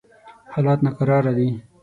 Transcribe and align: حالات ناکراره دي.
حالات 0.53 0.79
ناکراره 0.85 1.31
دي. 1.37 1.47